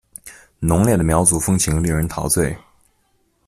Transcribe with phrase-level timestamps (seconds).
[0.57, 2.57] 浓烈的苗族风情令人陶醉。